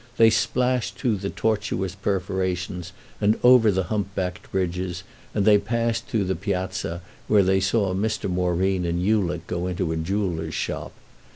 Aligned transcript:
They 0.17 0.31
splashed 0.31 0.95
through 0.97 1.17
the 1.17 1.29
tortuous 1.29 1.93
perforations 1.93 2.91
and 3.21 3.39
over 3.43 3.71
the 3.71 3.83
humpbacked 3.83 4.51
bridges, 4.51 5.03
and 5.35 5.45
they 5.45 5.59
passed 5.59 6.07
through 6.07 6.23
the 6.23 6.35
Piazza, 6.35 7.03
where 7.27 7.43
they 7.43 7.59
saw 7.59 7.93
Mr. 7.93 8.27
Moreen 8.27 8.83
and 8.83 8.99
Ulick 8.99 9.45
go 9.45 9.67
into 9.67 9.91
a 9.91 9.97
jeweller's 9.97 10.55
shop. 10.55 10.93